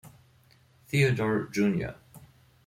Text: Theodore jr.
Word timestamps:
Theodore 0.87 1.43
jr. 1.53 1.93